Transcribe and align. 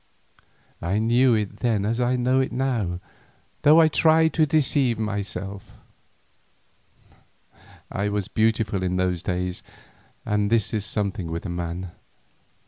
I 0.81 0.97
knew 0.97 1.35
it 1.35 1.57
then, 1.57 1.85
as 1.85 2.01
I 2.01 2.15
know 2.15 2.39
it 2.39 2.51
now, 2.51 2.99
though 3.61 3.79
I 3.79 3.87
tried 3.87 4.33
to 4.33 4.47
deceive 4.47 4.97
myself. 4.97 5.73
I 7.91 8.09
was 8.09 8.27
beautiful 8.27 8.81
in 8.81 8.95
those 8.97 9.21
days 9.21 9.61
and 10.25 10.49
this 10.49 10.73
is 10.73 10.85
something 10.87 11.29
with 11.29 11.45
a 11.45 11.49
man. 11.49 11.91